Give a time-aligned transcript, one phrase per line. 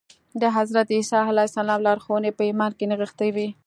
[0.41, 3.47] د حضرت عيسی عليه السلام لارښوونې په ايمان کې نغښتې وې.